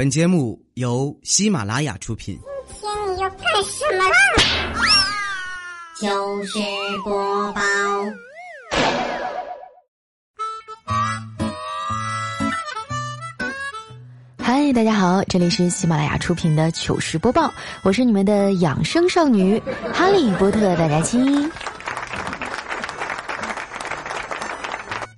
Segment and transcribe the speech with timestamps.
[0.00, 2.40] 本节目由喜马拉雅出品。
[2.80, 4.16] 今天你要干什么啦？
[5.94, 6.58] 糗事
[7.04, 7.60] 播报。
[14.42, 19.62] 嗨，大家好，这里是喜马拉雅出品的糗事播报，我是你们的养生少女
[19.92, 21.52] 哈利波特大家亲。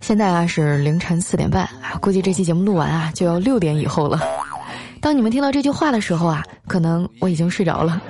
[0.01, 4.32] 现在啊是凌晨四点半啊，估计这期节目录完啊就要六点以后了。
[5.03, 8.01] 当你们听到这句话的时候啊，可能我已经睡着了。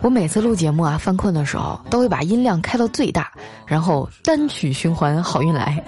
[0.00, 3.30] 我每次录节目啊，犯困的时候都会把音量开到最大，
[3.64, 5.80] 然后单曲循环，好运来。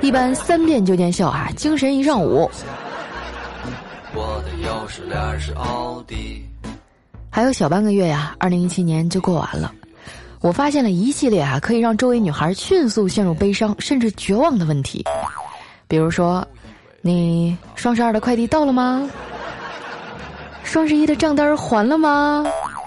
[0.00, 2.50] 一般三遍就见效啊，精神一上午。
[4.14, 6.42] 我的钥匙链是奥迪。
[7.28, 9.70] 还有小半个月呀，二零一七年就过完了。
[10.40, 15.04] 我发现了一系列啊，可以让周围女孩迅速陷入悲伤甚至绝望的问题，
[15.86, 16.46] 比如说，
[17.06, 19.06] 你双十二的快递到了吗？
[20.62, 22.46] 双十一的账单还了吗？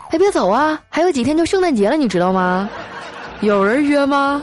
[0.09, 2.67] 哎，别走啊，还有几天就圣诞节了，你知道吗？
[3.41, 4.41] 有人约吗？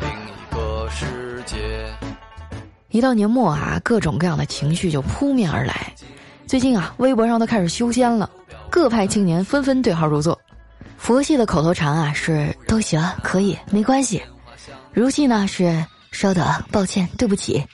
[0.00, 1.56] 另一个世界。
[2.90, 5.94] 一到年末啊，各种各样的情绪就扑面而来。
[6.44, 8.28] 最近啊，微博上都开始修仙了，
[8.68, 10.36] 各派青年纷纷对号入座。
[10.96, 14.20] 佛系的口头禅啊是都行可以没关系，
[14.92, 17.64] 儒系呢是稍等抱歉对不起，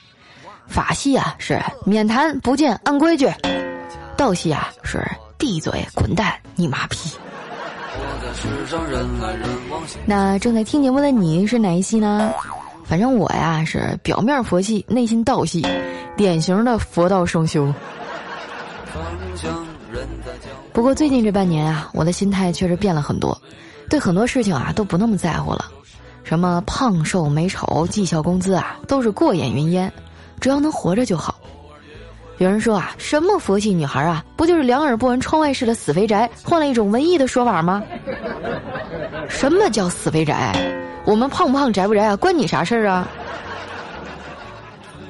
[0.69, 3.27] 法系啊是免谈不见按规矩，
[4.15, 5.03] 道系啊是
[5.37, 6.97] 闭嘴滚蛋你妈逼。
[10.05, 12.31] 那正在听节目的你是哪一系呢？
[12.85, 15.65] 反正我呀是表面佛系内心道系，
[16.15, 17.73] 典型的佛道双修。
[20.71, 23.39] 不过最近这半年啊，我的心态确实变了很多，
[23.89, 25.65] 对很多事情啊都不那么在乎了。
[26.23, 29.91] 什么胖瘦美丑、绩效工资啊，都是过眼云烟，
[30.39, 31.35] 只要能活着就好。
[32.37, 37.83] 有人说啊，什么佛系女孩啊，不就是两耳不闻窗外事的死肥宅，换了一种文艺的说法吗？
[39.27, 40.55] 什么叫死肥宅？
[41.05, 43.07] 我们胖不胖、宅不宅啊，关你啥事儿啊？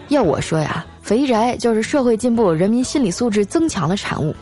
[0.08, 4.36] 要我说呀，肥宅就是社会进步、人民心理素质增强的产物。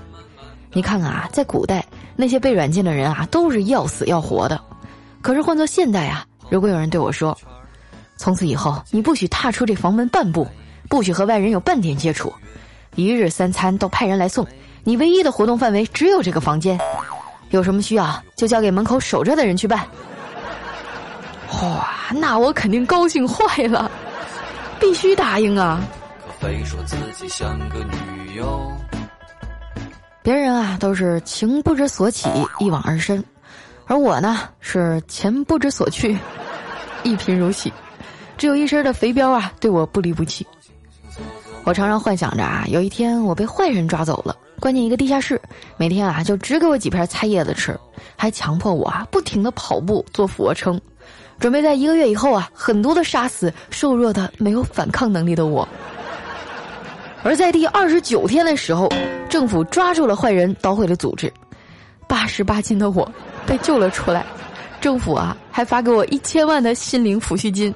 [0.71, 4.57] 你看看啊，在古代那些被软禁的人啊，都是要死要活的。
[5.21, 7.37] 可是换做现代啊，如果有人对我说
[8.15, 10.47] ：“从此以后你不许踏出这房门半步，
[10.89, 12.33] 不许和外人有半点接触，
[12.95, 14.47] 一日三餐都派人来送，
[14.83, 16.79] 你唯一的活动范围只有这个房间，
[17.49, 19.85] 有什么需要就交给门口守着的人去办。”
[21.61, 23.89] 哇，那我肯定高兴坏了，
[24.79, 25.81] 必须答应啊！
[26.25, 28.71] 可非说自己像个女优。
[30.21, 33.23] 别人啊都是情不知所起，一往而深，
[33.85, 36.17] 而我呢是钱不知所去，
[37.03, 37.71] 一贫如洗，
[38.37, 40.45] 只有一身的肥膘啊对我不离不弃。
[41.67, 45.37] 我常常幻想着啊，有一天我被坏人抓走了，关进一个地下室，
[45.75, 47.77] 每天啊就只给我几片菜叶子吃，
[48.15, 50.79] 还强迫我啊不停的跑步做俯卧撑，
[51.41, 55.67] 准备在一个月以后啊狠毒的杀死瘦弱的没有反抗能力的我。
[57.21, 58.87] 而在第二十九天的时候，
[59.27, 61.29] 政府抓住了坏人，捣毁了组织，
[62.07, 63.11] 八十八斤的我
[63.45, 64.25] 被救了出来，
[64.79, 67.75] 政府啊还发给我一千万的心灵抚恤金，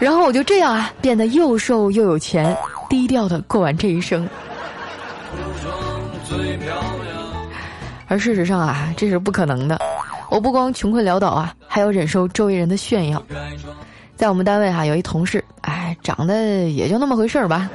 [0.00, 2.56] 然后我就这样啊变得又瘦又有钱，
[2.88, 4.26] 低调的过完这一生。
[8.08, 9.78] 而事实上啊，这是不可能的，
[10.30, 13.22] 我不光穷困潦倒啊，还要忍受周围人的炫耀。
[14.16, 17.70] 在我们单位哈，有一同事，哎，长得也就那么回事儿吧。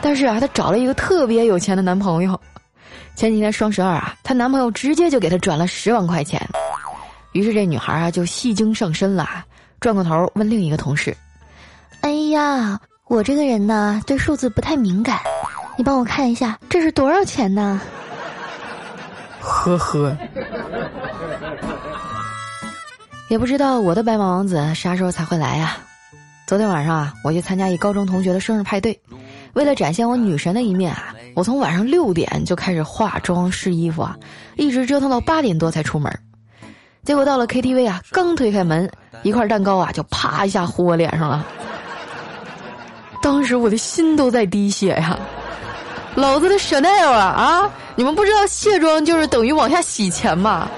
[0.00, 2.40] 但是啊，她找了一个特别有钱的男朋友。
[3.14, 6.40] 前几天双十二啊，她男朋友直接就给她转了十万块钱。
[7.32, 9.44] 于是这女孩啊就戏精上身了，
[9.80, 11.16] 转过头问另一个同事
[12.02, 15.18] ：“哎呀，我这个人呢对数字不太敏感，
[15.78, 17.80] 你帮我看一下这是多少钱呢？”
[19.40, 20.16] 呵呵。
[23.30, 25.78] 也不知道我的白马王子啥时候才会来呀？
[26.46, 29.00] 昨天晚上啊，我去参加一高中同学的生日派对，
[29.54, 34.14] 为了展现我女神的一面啊，我从晚上六点就开始化妆试衣服啊，
[34.56, 36.12] 一直折腾到八点多才出门。
[37.02, 38.90] 结果到了 KTV 啊，刚推开门，
[39.22, 41.44] 一块蛋糕啊就啪一下呼我脸上了。
[43.22, 45.18] 当时我的心都在滴血呀！
[46.14, 47.70] 老子的 Chanel 啊啊！
[47.94, 50.68] 你们不知道卸妆就是等于往下洗钱吗？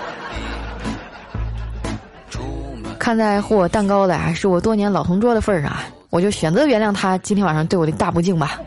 [2.98, 5.72] 看在和我蛋糕的啊，是我多年老同桌的份儿上，
[6.10, 8.60] 我就选择原谅他今天晚上对我的大不敬吧。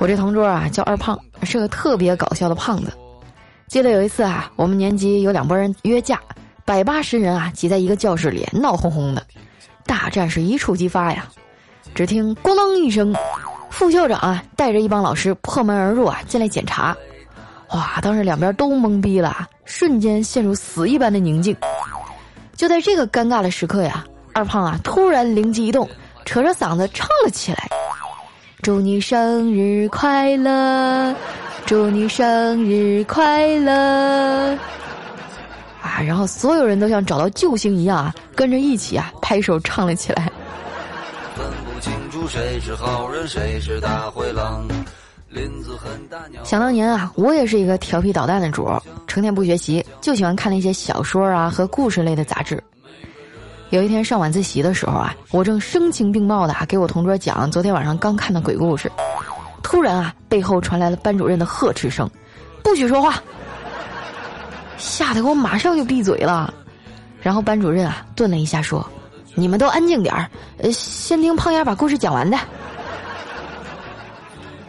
[0.00, 2.92] 我这同桌啊叫二胖，是个特别搞笑的胖子。
[3.68, 6.20] 记得有一次啊，我们年级有两拨人约架，
[6.64, 9.22] 百八十人啊挤在一个教室里闹哄哄的，
[9.84, 11.26] 大战是一触即发呀。
[11.94, 13.14] 只听咣当一声，
[13.70, 16.96] 副校长啊带着一帮老师破门而入啊进来检查。
[17.70, 17.98] 哇！
[18.00, 21.56] 当时两边都懵逼了，瞬间陷入死一般的宁静。
[22.56, 25.88] 就在这个尴尬的时刻呀，二胖啊突然灵机一动，
[26.24, 27.68] 扯着嗓子唱了起来
[28.62, 31.14] ：“祝你生日快乐，
[31.66, 34.56] 祝你生日快乐！”
[35.94, 36.02] 啊！
[36.02, 40.30] 然后所有人都像找到救星一样啊，跟着一起啊拍手唱了起来。
[41.36, 44.66] 分不清楚谁是好人，谁是大灰狼。
[45.28, 48.68] 林子很大想当年啊，我也是一个调皮捣蛋的主，
[49.08, 52.62] 成天不学习，就喜欢看那些小说啊和故事类的杂志。
[53.70, 58.90] 有一天上晚自习的时候啊，我正声情并茂的啊给我同桌讲昨天晚上刚看的鬼故事，
[59.62, 62.08] 突然啊，背后传来了班主任的呵斥声
[62.62, 63.20] ：“不许说话！”
[64.76, 66.52] 吓得我马上就闭嘴了。
[67.22, 68.86] 然后班主任啊顿了一下说
[69.34, 70.28] ：“你们都安静点儿，
[70.58, 72.38] 呃，先听胖丫把故事讲完的。”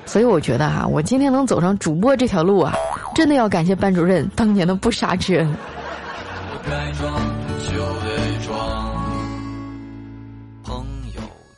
[0.06, 2.74] 所以我觉得啊，我今天能走上主播这条路啊，
[3.14, 5.56] 真的要感谢班主任当年的不杀之恩。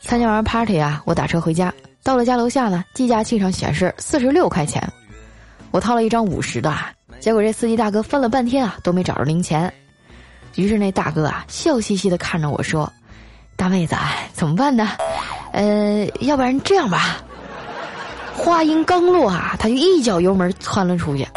[0.02, 1.72] 参加完 party 啊，我打车回家，
[2.02, 4.82] 到了家楼下呢，计价器上显示四十六块钱，
[5.70, 6.74] 我掏了一张五十的，
[7.20, 9.72] 结果这司机大哥翻了半天啊，都没找着零钱，
[10.56, 12.92] 于是那大哥啊，笑嘻嘻的看着我说
[13.56, 13.96] ：“大妹子，
[14.34, 14.90] 怎么办呢？
[15.52, 17.18] 呃，要不然这样吧。”
[18.36, 21.28] 话音刚落啊，他就一脚油门窜了出去，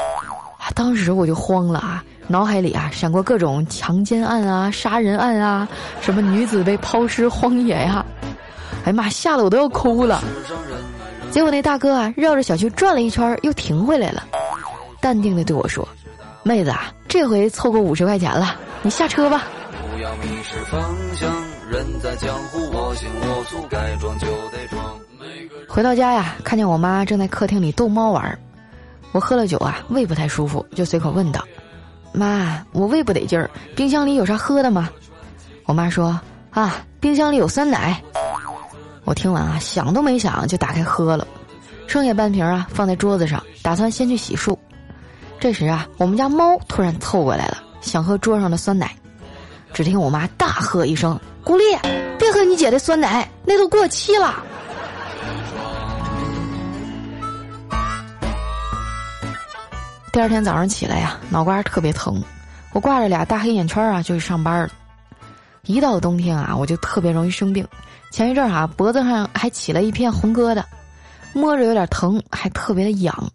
[0.74, 5.66] 当时我就慌了啊，脑海里啊闪过各种强奸案啊、杀人案啊，
[6.02, 8.04] 什么女子被抛尸荒野呀，
[8.84, 10.22] 哎呀妈，吓得我都要哭了。
[11.30, 14.24] 结果那大哥啊绕着小区转了一圈，又停回来了，
[15.00, 15.86] 淡定的对我说
[16.44, 19.44] ：“妹子啊，这回凑够五十块钱了，你下车吧。”
[19.92, 20.80] 不要迷失方
[21.14, 21.30] 向，
[21.70, 24.96] 人在江湖，我行我素，该装就得装。
[25.68, 28.38] 回到家呀，看见我妈正在客厅里逗猫玩儿。
[29.12, 31.44] 我喝了酒啊，胃不太舒服，就随口问道
[32.12, 34.88] ：“妈，我胃不得劲儿，冰箱里有啥喝的吗？”
[35.66, 36.18] 我妈说
[36.50, 38.00] ：“啊，冰箱里有酸奶。”
[39.04, 41.26] 我听完啊，想都没想就打开喝了，
[41.86, 44.56] 剩下半瓶啊放在桌子上，打算先去洗漱。
[45.40, 48.94] 这时啊，我们家猫突然凑过来了，想喝桌上的酸奶。
[49.72, 51.64] 只听我妈大喝一声：“古丽，
[52.18, 54.44] 别喝你姐的酸奶，那都过期了。”
[60.12, 62.22] 第二天早上起来呀，脑瓜特别疼，
[62.74, 64.70] 我挂着俩大黑眼圈啊，就去上班了。
[65.64, 67.66] 一到冬天啊，我就特别容易生病。
[68.10, 70.62] 前一阵儿啊，脖子上还起了一片红疙瘩，
[71.32, 73.30] 摸着有点疼，还特别的痒。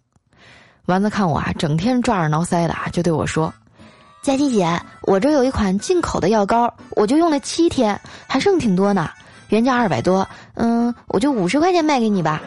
[0.86, 3.52] 丸子看我啊，整天抓耳挠腮的啊，就对我说
[4.22, 9.10] ：“佳琪姐，我这有一款进口的药膏，我就用了七天，还剩挺多呢，
[9.48, 12.40] 原价二百多，嗯，我就五十块钱卖给你吧。”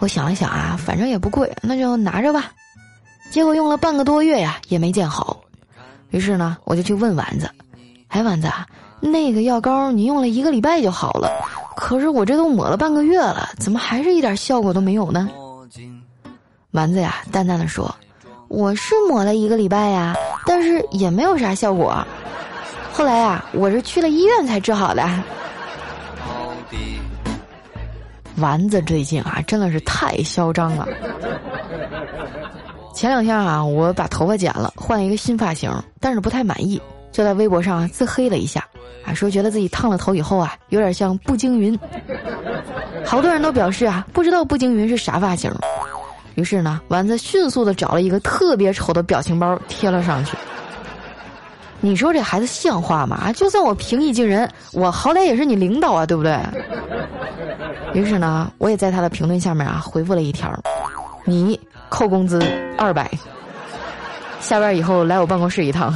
[0.00, 2.50] 我想了想啊，反正也不贵，那就拿着吧。
[3.30, 5.38] 结果用了半个多月呀，也没见好。
[6.10, 7.46] 于是呢，我就去问丸子
[8.08, 8.66] ：“哎，丸子，啊
[9.00, 11.30] 那个药膏你用了一个礼拜就好了，
[11.76, 15.28] 可是我这都抹了半个月了，怎么还是一点效果都没有呢？”
[16.72, 17.94] 丸子呀，淡淡的说
[18.48, 20.16] ：“我是抹了一个礼拜呀，
[20.46, 22.02] 但是也没有啥效果。
[22.90, 25.06] 后来呀，我是去了医院才治好的。”
[28.38, 30.88] 丸子最近啊，真的是太嚣张了。
[32.94, 35.70] 前两天啊，我把头发剪了，换了一个新发型，
[36.00, 36.80] 但是不太满意，
[37.12, 38.66] 就在微博上自黑了一下，
[39.04, 41.78] 啊，说觉得自己烫了头以后啊，有点像步惊云。
[43.04, 45.52] 好多人都表示啊，不知道步惊云是啥发型。
[46.34, 50.36] 于是呢，丸子迅速的找了一个特别丑的表情包贴了上去。
[51.84, 53.32] 你说这孩子像话吗？
[53.32, 56.38] 就算我平易近人，我好歹也是你领导啊，对不对？
[57.92, 60.50] 于是呢，我也在他的评论下面啊回复了一条
[61.26, 61.58] ：“你
[61.88, 62.40] 扣工资
[62.78, 63.10] 二百，
[64.40, 65.92] 下班以后来我办公室一趟。”，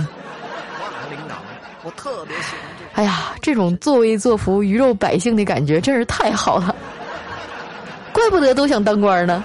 [1.09, 1.37] 领导，
[1.85, 3.01] 我特别喜欢这。
[3.01, 6.75] 哎呀，这种作威作福、鱼肉百姓的感觉真是太好了，
[8.13, 9.43] 怪不得都想当官呢。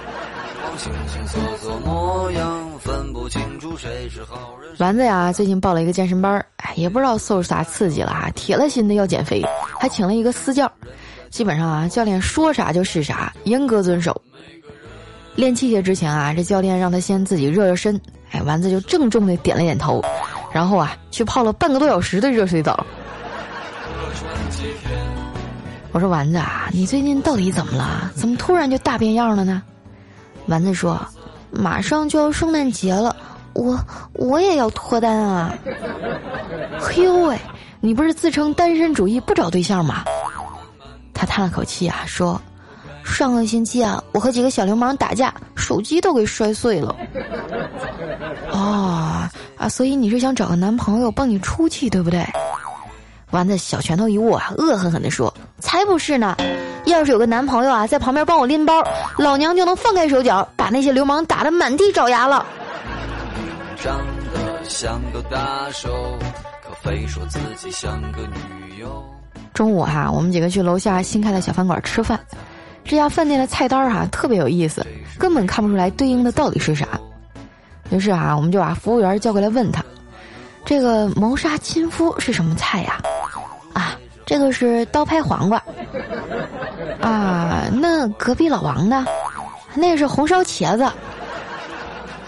[1.62, 9.40] 个模样，分不清楚谁是好人丸子呀，最近报了一个健身班哎，也不知道受啥刺激了啊，铁了心的要减肥，
[9.78, 10.70] 还请了一个私教，
[11.30, 14.20] 基本上啊，教练说啥就是啥，严格遵守。
[15.36, 17.98] 练器械之前啊，这教练让他先自己热热身，
[18.32, 20.02] 哎，丸子就郑重的点了点头，
[20.52, 22.84] 然后啊，去泡了半个多小时的热水澡。
[25.92, 28.10] 我说丸子啊，你最近到底怎么了？
[28.16, 29.62] 怎么突然就大变样了呢？
[30.46, 31.00] 丸子说，
[31.52, 33.14] 马上就要圣诞节了。
[33.54, 33.78] 我
[34.14, 35.54] 我也要脱单啊！
[36.80, 37.38] 嘿呦喂，
[37.80, 40.04] 你不是自称单身主义不找对象吗？
[41.12, 42.40] 他叹了口气啊，说
[43.04, 46.96] ：“上个星期啊，我和几个小流氓打架，手机都给摔碎了。”
[48.50, 49.28] 哦
[49.58, 52.26] 啊，所以你是想找个男朋友帮你出气，对不对？
[53.32, 55.32] 丸子小拳头一握啊，恶狠狠地说
[55.62, 56.36] ：“才不是呢！
[56.86, 58.82] 要是有个男朋友啊，在旁边帮我拎包，
[59.16, 62.44] 老娘就能放开手脚，把那些流氓打得满地找牙了。”
[63.80, 64.00] 长
[64.34, 66.18] 得像个大手，
[66.62, 69.02] 可非说自己像个女友。
[69.54, 72.18] 中午哈，我们几个去楼下新开的小饭馆吃饭，
[72.84, 74.84] 这家饭店的菜单哈特别有意思，
[75.18, 76.88] 根本看不出来对应的到底是啥。
[77.90, 79.84] 于是啊，我们就把服务员叫过来问他
[80.66, 83.00] ：“这个谋杀亲夫是什么菜呀？”
[83.72, 85.62] 啊，这个是刀拍黄瓜。
[87.00, 89.04] 啊，那隔壁老王呢？
[89.74, 90.90] 那是红烧茄子。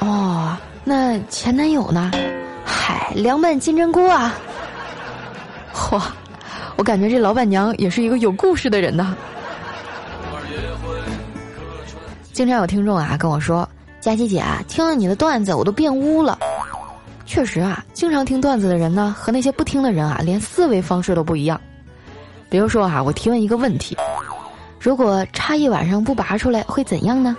[0.00, 2.10] 哦，那前男友呢？
[2.64, 4.34] 嗨，凉拌金针菇啊。
[5.72, 6.00] 嚯！
[6.76, 9.14] 我感觉这老板娘也是一个有故事的人呐。
[12.32, 13.68] 经常有听众啊跟我说
[14.00, 16.36] ：“佳琪姐啊，听了你的段子，我都变污了。”
[17.24, 21.60] 确实啊，经常听段子的人呢，和那些不听的人啊，连思维方式都不一样。
[22.54, 23.96] 比如说哈，我提问一个问题：
[24.78, 27.36] 如果插一晚上不拔出来，会怎样呢？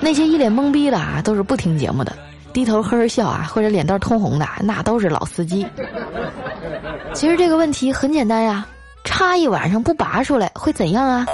[0.00, 2.12] 那些一脸懵逼的啊，都是不听节目的。
[2.52, 5.64] 低头呵呵笑啊，或者脸蛋通红的，那都是老司机。
[7.14, 8.66] 其实这个问题很简单呀，
[9.04, 11.24] 插一晚上不拔出来会怎样啊？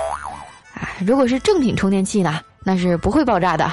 [0.75, 3.73] 哎，如果是正品充电器呢，那是不会爆炸的。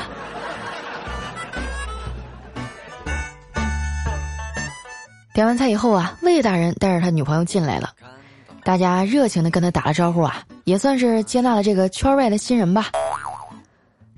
[5.33, 7.89] 点完菜以后啊，魏大人带着他女朋友进来了，
[8.63, 12.89] 大家热情的跟他打了招呼啊，也算是接纳了这个圈外的新人吧。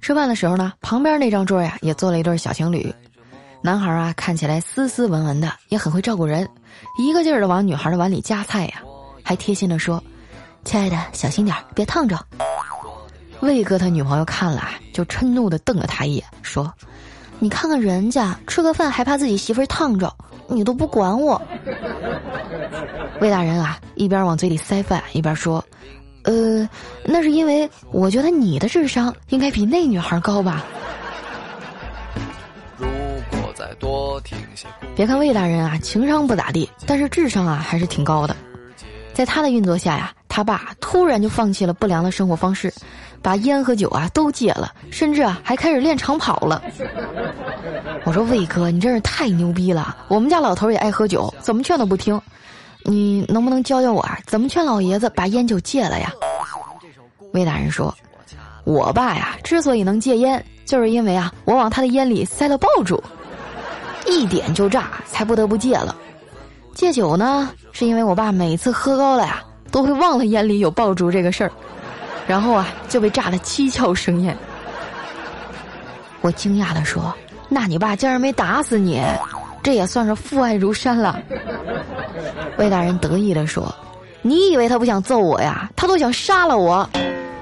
[0.02, 2.94] 吃饭的时候呢，旁边那张桌呀，也坐了一对小情侣。
[3.62, 6.48] 男孩啊，看起来斯斯文文的，也很会照顾人，
[7.00, 8.84] 一个劲儿的往女孩的碗里夹菜呀，
[9.24, 10.02] 还贴心的说
[10.64, 12.24] ：“亲爱的，小心点，别烫着。”
[13.42, 16.72] 魏哥他女朋友看了，就嗔怒的瞪了他一眼，说
[17.40, 20.16] ：“你看看人家吃个饭还怕自己媳妇儿烫着，
[20.48, 21.42] 你都不管我。”
[23.22, 25.64] 魏大人啊，一边往嘴里塞饭，一边说
[26.24, 26.68] ：“呃，
[27.04, 30.64] 那是因为我觉得你的智商应该比那女孩高吧。”
[33.78, 34.68] 多听些。
[34.96, 38.34] 别看魏大人啊，情商不咋地，但是智商啊还是挺高的。
[39.14, 42.74] 在他的运作下呀，他爸突然就放弃了不良的生活方式，
[43.26, 46.62] 把烟和酒啊都戒了，甚至啊还开始练长跑了。
[48.04, 49.98] 我说魏哥，你真是太牛逼了！
[50.10, 52.22] 我们家老头也爱喝酒，怎么劝都不听。
[52.84, 54.20] 你能不能教教我啊？
[54.28, 56.14] 怎么劝老爷子把烟酒戒了呀？
[57.34, 57.92] 魏大人说
[58.64, 63.04] ：“我爸呀，之所以能戒烟，就是因为啊，我往他的烟里塞了爆竹。”
[64.06, 65.96] 一点就炸，才不得不戒了。
[66.76, 69.42] 戒酒呢，是因为我爸每次喝高了呀，
[69.72, 71.52] 都会忘了烟里有爆竹这个事儿，
[72.28, 74.36] 然后啊就被炸得七窍生烟。
[76.22, 77.14] 我惊讶的说
[77.48, 79.02] ：“那你爸竟然没打死你，
[79.62, 81.20] 这也算是父爱如山了。
[82.58, 83.74] ”魏大人得意的说
[84.24, 85.70] ：“你以为他不想揍我呀？
[85.76, 86.90] 他都想杀了我，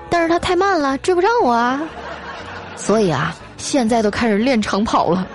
[0.09, 1.81] 但是他太慢了，追不上我啊。
[2.75, 5.25] 所以啊，现在都开始练长跑了。”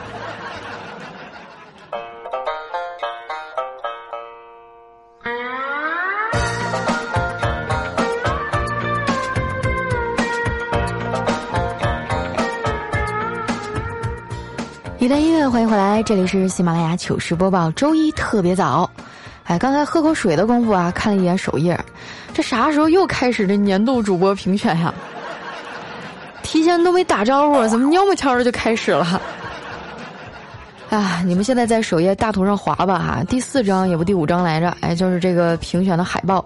[15.00, 18.90] 一段音乐，欢迎回来，这里是喜马拉雅糗事播报，周一特别早。
[19.44, 21.78] 哎，刚才喝口水的功夫啊，看了一眼首页，
[22.34, 24.92] 这啥时候又开始这年度主播评选呀？
[26.42, 29.20] 提前都没打招呼，怎么蔫么悄的就开始了？
[30.90, 36.44] 啊，你们现在在首页大图上划吧哈，第四张也不第五张来着，哎，就是这个评选的海报，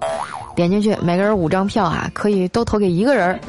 [0.55, 3.41] 点进去，每个人五张票啊，可以都投给一个人。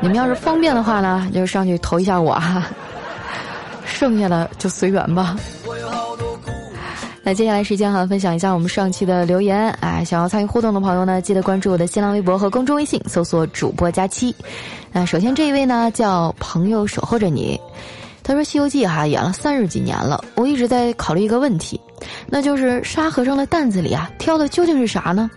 [0.00, 2.64] 你们要是方便的话呢，就上去投一下我哈。
[4.02, 5.36] 剩下的就随缘吧。
[7.22, 9.70] 那接下来时间哈，分享一下我们上期的留言。
[9.78, 14.34] 哎，想要参与互动的朋友呢，记得关注我的新浪微博和公众微信，搜索主播佳期。
[14.90, 17.60] 那首先这一位呢，叫朋友守候着你。
[18.24, 21.80] 他说《西游记》哈演了三十几年了，我一直在考虑一个问题，
[22.26, 25.30] 那就是沙和尚的担子里啊，挑的究竟是啥呢？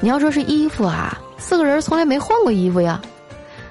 [0.00, 3.00] 你要说是衣服啊，四个人从来没换过衣服呀。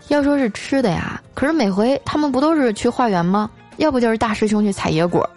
[0.07, 3.49] 要说是吃的呀，可是每回他们不都是去化缘吗？
[3.81, 5.27] 要不就是大师兄去采野果，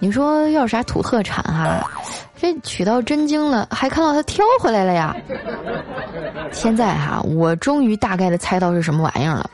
[0.00, 1.88] 你说要啥土特产哈？
[2.36, 5.14] 这取到真经了，还看到他挑回来了呀。
[6.50, 9.48] 现在哈，我终于大概的猜到是什么玩意儿了。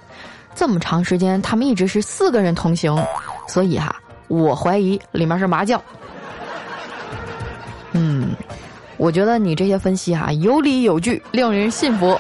[0.55, 2.97] 这么长时间，他们一直是四个人同行，
[3.47, 3.95] 所以哈，
[4.29, 5.79] 我怀疑里面是麻将。
[7.93, 8.31] 嗯，
[8.97, 12.19] 我觉得你这些分析哈有理有据，令人信服。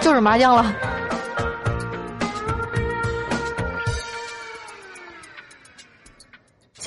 [0.00, 0.72] 就是麻将了。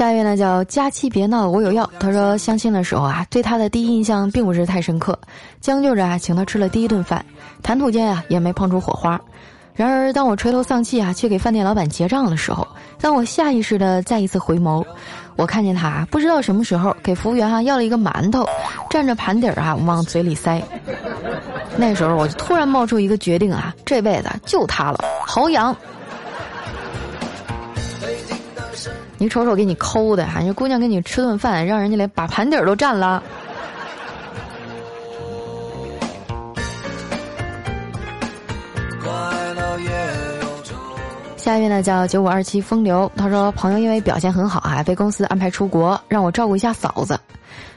[0.03, 1.89] 下一位呢叫佳期别闹，我有药。
[1.97, 5.17] 他说相亲的时候啊，对他的第一印象并不是太深刻，
[5.61, 7.25] 将就着啊请他吃了第一顿饭，
[7.61, 9.17] 谈吐间啊也没碰出火花。
[9.73, 12.67] 然而当我垂头丧气啊去给饭店老板结账的时候，
[12.99, 14.85] 当我下意识的再一次回眸，
[15.37, 18.45] 我看见他啊不知道什么时候给服务员啊要了一个馒头，
[18.89, 20.61] 蘸着盘底儿啊往嘴里塞。
[21.77, 25.73] 那时候我就突然冒出一个决定啊，这辈子就他了，好养。
[29.23, 33.23] 你瞅瞅，给你抠的，人姑娘给你吃顿饭，让人家连把盘底儿都占了。
[41.37, 47.17] 下一位呢叫九五二七风流，他说朋友因为表现很好啊，被公司安排出国，让我照顾一下嫂子。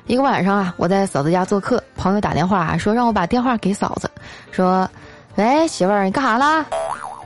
[0.08, 4.10] 一个晚上啊，我在嫂子家做客，朋友打电话啊说让我把电话给嫂子，
[4.50, 4.90] 说
[5.36, 6.66] ：“喂，媳妇儿，你干啥啦？”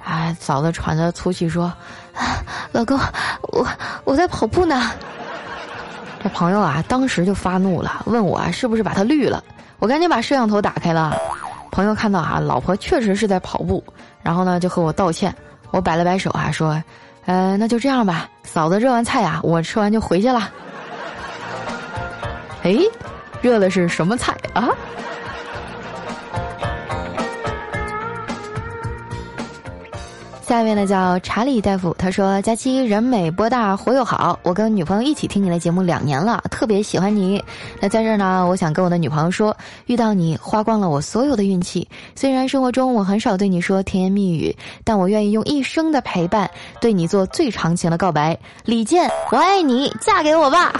[0.05, 1.73] 哎，嫂子喘着粗气说。
[2.14, 2.99] 啊老公，
[3.52, 3.67] 我
[4.05, 4.90] 我在跑步呢。
[6.23, 9.43] 这朋友啊，当时就发怒了，问我啊是不是把他绿了。
[9.79, 11.17] 我赶紧把摄像头打开了。
[11.71, 13.83] 朋友看到啊，老婆确实是在跑步，
[14.23, 15.35] 然后呢就和我道歉。
[15.71, 16.83] 我摆了摆手啊，说，
[17.26, 18.29] 呃，那就这样吧。
[18.43, 20.50] 嫂子热完菜啊，我吃完就回去了。
[22.64, 22.76] 哎，
[23.40, 24.69] 热的是什么菜啊？
[30.50, 37.40] 下面呢叫查理大夫，他说：“佳期人美波大活又好，我跟女朋友一起听你的节目两年了，特别喜欢你。
[37.78, 41.87] 那在这儿呢，我想跟我的女朋友说，遇到你花光了我所有的运气。
[42.16, 44.52] 虽然生活中我很少对你说甜言蜜语，
[44.83, 48.37] 但我愿意用一生的陪伴对你做最长情的告白。
[48.64, 50.73] 李健，我爱你，嫁给我吧！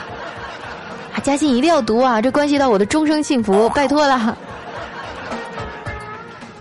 [1.15, 4.37] 啊佳期一定要读啊，这关系到我的终生幸福，拜托了。”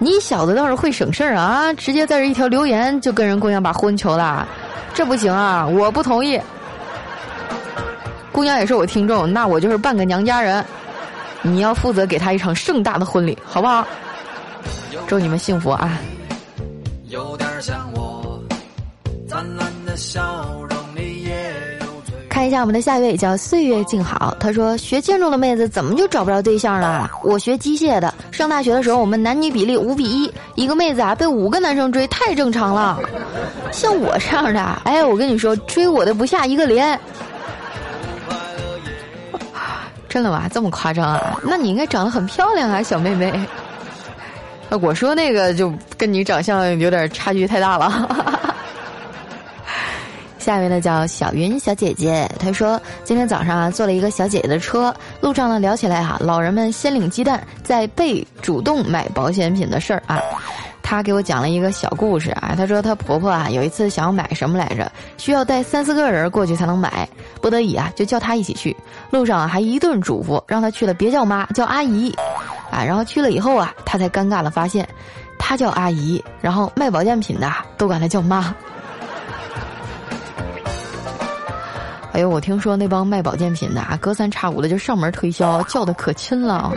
[0.02, 1.74] 你小子倒是会省事儿啊！
[1.74, 4.48] 直接在这一条留言就跟人姑娘把婚求了，
[4.94, 5.68] 这不行啊！
[5.68, 6.40] 我不同意。
[8.32, 10.64] 姑娘也是我听众，那我就是半个娘家人，
[11.42, 13.86] 你要负责给她一场盛大的婚礼，好不好？
[15.06, 16.00] 祝你们幸福啊！
[17.10, 18.42] 有点像我
[19.28, 20.22] 灿烂的笑
[20.54, 20.59] 容。
[22.40, 27.12] 看一下我们的下一位叫岁月静好，他说学建筑的妹子怎么就找不着对象了？
[27.22, 32.98] 我学机械的，上大学的时候我们男女比例五比一，一个妹子啊被五个男生追太正常了。
[33.74, 36.98] 像我这样的，哎，我跟你说追我的不下一个连。
[40.08, 40.48] 真的吗？
[40.50, 41.38] 这么夸张啊？
[41.44, 43.38] 那你应该长得很漂亮啊，小妹妹。
[44.82, 48.29] 我说那个就跟你长相有点差距太大了。
[50.40, 60.20] 下一位呢叫小云小姐姐，她说今天早上啊坐了一个小姐姐的车，路上呢聊起来哈，老人们先领鸡蛋再被主动买保险品的事儿啊。
[60.82, 67.08] 她给我讲了一个小故事啊，她说她婆婆啊有一次想要买什么来着，需要带三四个人过去才能买，
[67.42, 68.76] 不得已啊就叫她一起去，
[69.12, 72.12] 路上还一顿嘱咐，让她去了别叫妈叫阿姨，
[72.72, 74.88] 啊，然后去了以后啊，她才尴尬的发现，
[75.38, 78.56] 她叫阿姨，然后卖保健品的都管她叫妈。
[82.12, 86.74] 哎呦，我听说那帮卖保健品的啊，隔三差五的就上门推销，叫的可亲了，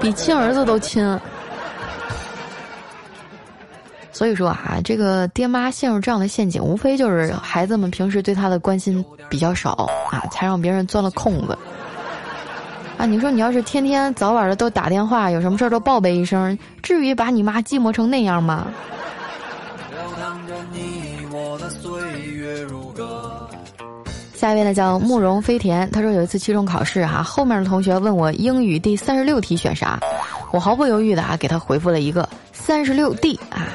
[0.00, 1.18] 比亲儿子都亲。
[4.10, 11.56] 所以说啊，这个爹妈陷入这样的陷阱，无非就是孩子们平时对他的关心比较少啊，才让别人钻了空子。
[12.98, 18.66] 啊，你说你要是天天早晚的都打电话，有什么事儿都报备一声，至于把你妈寂寞成那样吗？
[24.42, 30.00] 下一位呢叫慕容飞田，他说有一次期中考试哈，后面的同学问我英语第三十六题选啥，
[30.50, 33.68] 我毫不犹豫的啊给他回复了一个三十六 D 啊，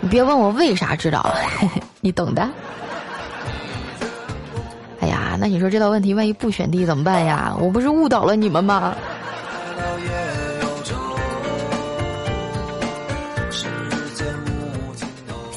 [0.00, 1.34] 你别问我为啥知道，
[2.00, 2.48] 你懂的。
[5.00, 7.54] 哎呀，那你说这道问题万一不选 D 怎么办呀？
[7.60, 8.96] 我不是误导了你们吗？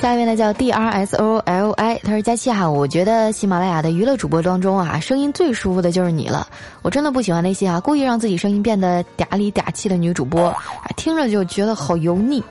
[0.05, 6.45] 下一位呢叫 D R S O L I，他说佳期哈，我觉得喜马拉雅的娱乐主播当中啊，声音最舒服的就是你了。
[6.83, 10.61] 我真的不喜欢那些啊故意让自己声音变得嗲里嗲气的女主播，啊
[10.95, 12.43] 听着就觉得好油腻，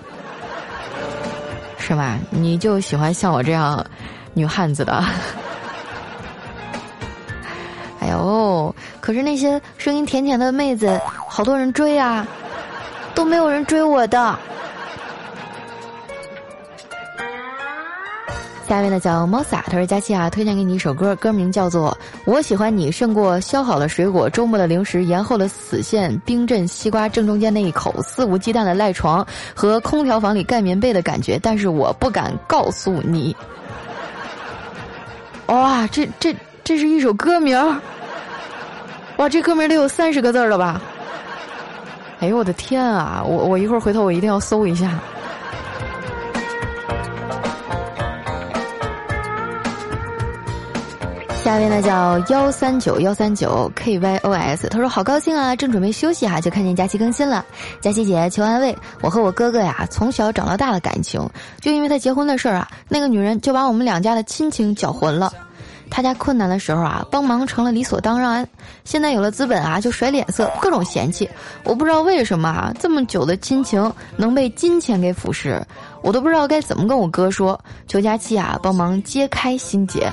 [1.78, 2.18] 是吧？
[2.28, 3.86] 你就喜欢像我这样
[4.32, 5.04] 女汉子的。
[8.02, 12.26] 哎呦，可是那些声音甜甜的妹子，好多人追啊，
[13.14, 14.36] 都没有人追我的。
[18.74, 33.36] 下面呢叫猫撒，他说佳期啊，推荐给你一首歌，歌名叫做《我喜欢你胜过削好的水果、周末的零食、延后的死线、冰镇西瓜正中间那一口、肆无忌惮的赖床和空调房里盖棉被的感觉》，但是我不敢告诉你。
[35.46, 36.34] 哇，这这
[36.64, 37.56] 这是一首歌名
[39.18, 40.82] 哇，这歌名得有三十个字了吧？
[42.18, 43.22] 哎呦我的天啊！
[43.24, 44.98] 我我一会儿回头我一定要搜一下。
[51.44, 57.44] 下一位呢叫幺三九幺三九 k y o s，他说好高兴啊，正准备休息哈，就看见佳期更新了。
[57.82, 61.20] 佳期姐求安慰，我和我哥哥呀从小长到大的感情，
[61.60, 65.30] 就因为他结婚的事儿啊，那个女人就把我们两家的亲情搅浑了。
[65.90, 68.48] 他家困难的时候啊，帮忙成了理所当然，
[68.84, 71.28] 现在有了资本啊，就甩脸色，各种嫌弃。
[71.62, 75.62] 我不知道为什么啊，这么久的亲情能被金钱给腐蚀，
[76.00, 77.60] 我都不知道该怎么跟我哥说。
[77.86, 80.10] 求佳期啊，帮忙揭开心结。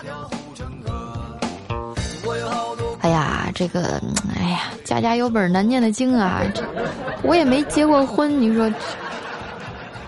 [3.01, 4.01] 哎呀，这个，
[4.39, 6.41] 哎呀，家家有本难念的经啊！
[7.23, 8.71] 我也没结过婚，你说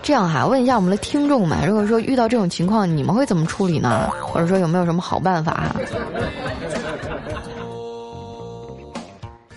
[0.00, 0.46] 这样哈？
[0.46, 4.08] 问一下我们的听众们，如果说遇到这种情况，你们会怎么处理呢？
[4.22, 5.74] 或者说有没有什么好办法？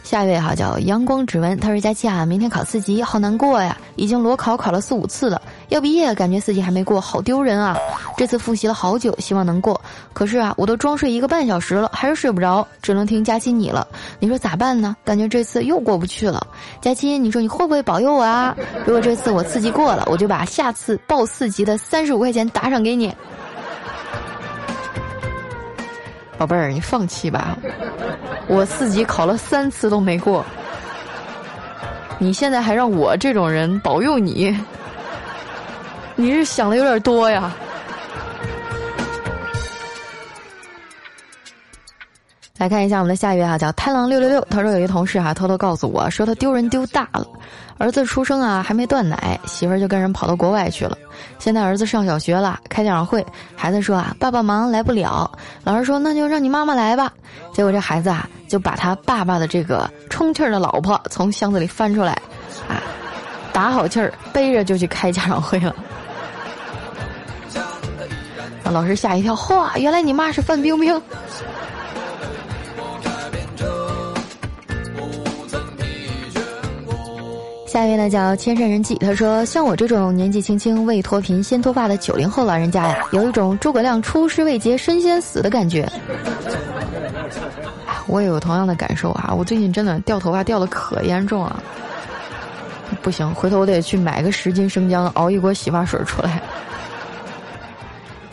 [0.03, 3.77] 下一位哈叫阳光指纹，他说佳期啊，明天考四级，好难过呀！
[3.97, 5.39] 已经裸考考了四五次了。
[5.69, 7.77] 要毕业，感觉四级还没过，好丢人啊！
[8.15, 9.79] 这次复习了好久，希望能过。
[10.13, 13.85] 可是啊，我都装睡一个半小时了，还是睡不着，只能听佳期你了。
[14.19, 14.95] 你说咋办呢？
[15.03, 16.47] 感觉这次又过不去了。
[16.79, 18.55] 佳期，你说你会不会保佑我啊？
[18.85, 23.13] 如果这次我四级过了，我就把下次报四级的三十五块钱打赏给你。
[26.37, 27.57] 宝贝儿，你放弃吧，
[28.47, 30.45] 我四级考了三次都没过，
[32.19, 34.57] 你现在还让我这种人保佑你？
[36.19, 37.53] 你是想的有点多呀。
[42.57, 44.41] 来看一下我们的下一位啊，叫太郎六六六。
[44.49, 47.23] 他说有一同事哈偷偷告诉我说他丢人丢大了，
[47.77, 50.97] 儿子出生啊还没断奶，媳妇儿就跟人跑到国外去了。
[51.37, 53.23] 现在儿子上小学了，开家长会，
[53.55, 55.31] 孩子说啊爸爸忙来不了，
[55.63, 57.13] 老师说那就让你妈妈来吧。
[57.53, 62.13] 结果这孩子啊就把他爸爸的这个充气儿的老婆从箱子里翻出来，
[62.67, 62.81] 啊，
[63.53, 65.75] 打好气儿背着就去开家长会了。
[68.71, 69.77] 老师吓一跳，嚯！
[69.77, 71.01] 原来你妈是范冰冰。
[77.67, 85.87] 下一位呢叫千山人迹，他说：“像我这种年纪轻轻未脱贫先脱发的九零后老人家呀，有一种诸葛亮出师未捷身先死的感觉。”
[88.07, 89.33] 我也有同样的感受啊！
[89.37, 91.61] 我最近真的掉头发掉的可严重了，
[93.01, 96.41] 不行，回头我得去买个十斤生姜熬一锅洗发水出来。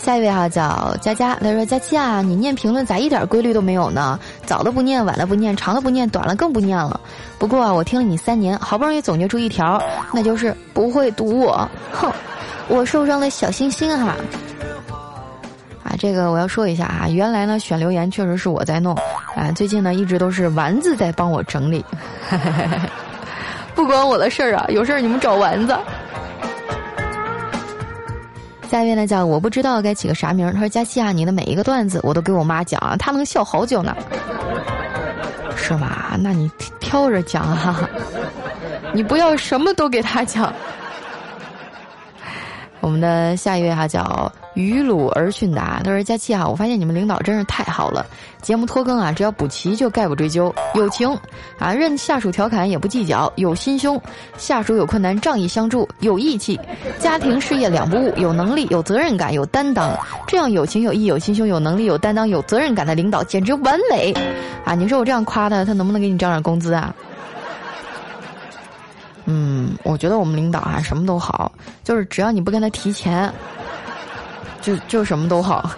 [0.04, 4.20] 下一位哈叫佳佳，他说：“佳期啊，你念评论咋一点规律都没有呢？
[4.44, 7.00] 早的不念，晚的不念，长的不念，短了更不念了。
[7.38, 11.66] 不过啊，我听了你三年，好不容易总结出一条，那就是不会读我。
[11.90, 12.12] 哼，
[12.68, 14.14] 我受伤的小心心哈。
[15.82, 18.94] 啊，这个我要说一下啊，原来呢选留言确实是我在弄，
[19.34, 21.82] 啊，最近呢一直都是丸子在帮我整理，
[23.74, 25.74] 不关我的事儿啊，有事儿你们找丸子。”
[28.74, 30.52] 下一位呢叫我不知道该起个啥名。
[30.52, 33.96] 他说：“佳琪啊，你的每一个段子我都给我妈讲，她能笑好久呢。
[35.54, 36.16] 是吧？
[36.20, 37.88] 那你挑着讲哈，
[38.92, 40.52] 你不要什么都给她讲。”
[42.84, 44.30] 我们的下一位哈叫。
[44.52, 48.06] 于鲁而训达，他说：“佳期啊，我发现你们领导真是太好了，
[48.40, 51.12] 节目拖更啊，只要补齐就概不追究，友情
[51.58, 54.00] 啊，任下属调侃也不计较，有心胸，
[54.36, 56.56] 下属有困难仗义相助，有义气，
[57.00, 59.90] 家庭事业两不误，有能力，有责任感，有担当，
[60.28, 64.14] 这样有情有义有心胸有能力有担当有责任感的领导简直完美
[64.64, 64.76] 啊！
[64.76, 66.94] 你说我这样夸他，他能不能给你涨点工资啊？”
[69.26, 71.50] 嗯，我觉得我们领导啊什么都好，
[71.82, 73.32] 就是只要你不跟他提钱。
[74.60, 75.70] 就就什么都好。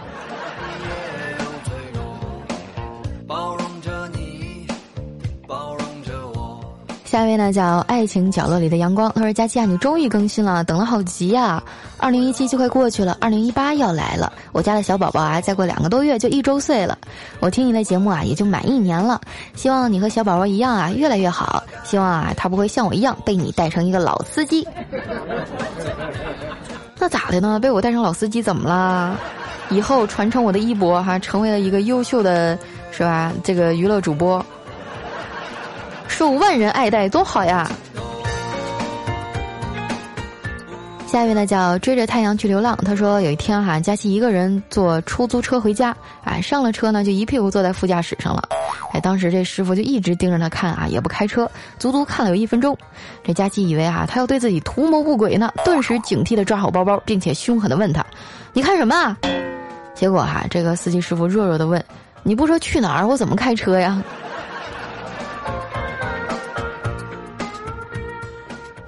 [7.16, 11.62] 下一位呢叫爱情角落里的阳光，他说：“佳琪啊，你终于更新了，等了好急呀！
[11.96, 14.30] 二零一七就快过去了，二零一八要来了。
[14.52, 16.98] 我家的小宝宝啊，再过两个多月就一周岁了。
[17.40, 19.18] 我听你的节目啊，也就满一年了。
[19.54, 21.64] 希望你和小宝宝一样啊，越来越好。
[21.84, 24.68] 希望啊，他不会像我一样被你带成一个老司机。
[27.00, 27.58] ”那咋的呢？
[27.58, 29.16] 被我带成老司机怎么啦？
[29.70, 32.58] 以后传承我的衣钵，哈，成为了一个优秀的，
[32.90, 33.32] 是吧？
[33.42, 34.44] 这个娱乐主播，
[36.16, 37.70] 受万人爱戴，多好呀！
[41.06, 42.74] 下一位呢叫追着太阳去流浪。
[42.86, 48.42] 他说有一天哈，佳琪一个人坐出租车回家，哎，上了车呢就一屁股坐在副驾驶上了。
[48.94, 51.46] 哎，当时这师傅就一直盯着他看啊，也不开车，
[51.78, 52.74] 足足看了有一分钟。
[53.22, 58.02] 这佳琪以为啊他要对自己图谋不轨呢，顿时警惕的抓好包包，并且凶狠的问他
[58.54, 59.14] ：“你看什么？”啊
[59.94, 61.84] 结果哈，这个司机师傅弱弱的问
[62.24, 64.02] ：“你不说去哪儿，我怎么开车呀？”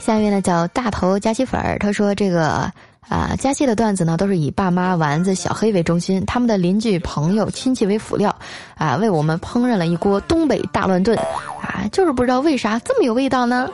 [0.09, 2.73] 下面呢叫大头佳琪粉儿，他说这个
[3.11, 8.35] 啊佳琪的段子呢都是以爸妈、丸子、小黑为中心，他们的邻居、朋友、亲戚为辅料，
[8.75, 11.15] 啊为我们烹饪了一锅东北大乱炖，
[11.61, 13.69] 啊就是不知道为啥这么有味道呢？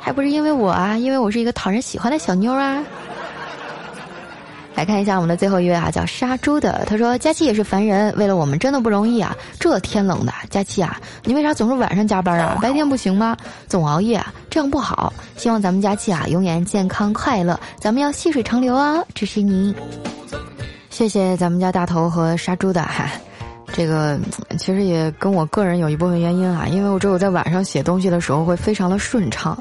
[0.00, 2.82] 还不是因为我啊，因为我是一个讨人喜欢的小妞啊。
[4.74, 6.84] 来看一下我们的最后一位啊，叫杀猪的。
[6.86, 9.34] 他说：“佳期也是凡人，为了我们真的不容易啊。
[9.60, 12.58] 这天冷的，佳期啊，你为啥总是晚上加班啊？
[12.60, 13.36] 白天不行吗？
[13.68, 15.12] 总熬夜啊，这样不好。
[15.36, 17.58] 希望咱们佳期啊，永远健康快乐。
[17.78, 19.72] 咱们要细水长流啊，支持你。
[20.90, 23.08] 谢谢咱们家大头和杀猪的哈。
[23.72, 24.18] 这个
[24.58, 29.56] 其实也跟我个人有一部分原因啊，因为我只有在晚上写东西的时候会非常的顺畅。”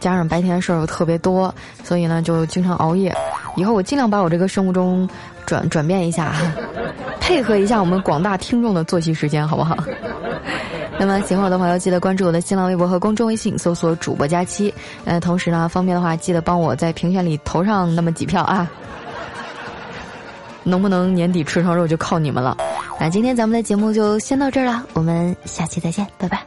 [0.00, 3.14] 加上白天的事儿又特别多，所以呢就经常熬夜。
[3.56, 5.08] 以后我尽量把我这个生物钟
[5.46, 6.34] 转转变一下，
[7.20, 9.76] 配合一下我们广大听众的作息时间，好不好？
[10.98, 14.72] 那么喜欢我的朋友记得关注我的新浪微博和公众微信，搜索主播佳期。
[15.04, 18.70] 呃，同时呢，方便的话记得帮我在评选里投上那么几票啊。
[20.62, 22.56] 能不能年底吃上肉就靠你们了。
[23.00, 26.38] 那今天咱们的节目就先到这儿了，我们下期再见，拜拜。